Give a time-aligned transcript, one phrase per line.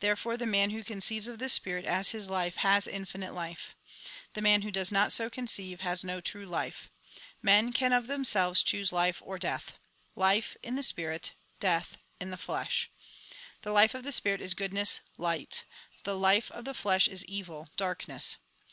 [0.00, 3.76] Therefore the man who conceives of this Spirit as his hfe, has infinite life.
[4.32, 6.90] The man who does not so conceive, has no true life.
[7.42, 9.78] Men can of themselves choose life or death.
[10.16, 12.90] Life,— in the Spirit; death,— in the flesh.
[13.60, 15.62] The life of the Spirit is goodness, Ught.
[16.02, 18.38] The life of the flesh is evil, darkness.